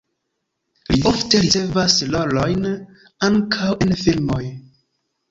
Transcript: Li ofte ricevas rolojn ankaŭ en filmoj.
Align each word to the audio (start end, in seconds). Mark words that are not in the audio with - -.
Li 0.91 1.01
ofte 1.09 1.41
ricevas 1.41 1.97
rolojn 2.13 2.65
ankaŭ 3.27 3.69
en 3.87 3.93
filmoj. 4.05 4.41